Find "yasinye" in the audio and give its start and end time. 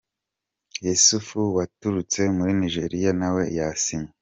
3.57-4.11